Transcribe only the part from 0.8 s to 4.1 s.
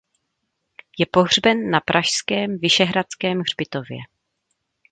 Je pohřben na pražském Vyšehradském hřbitově.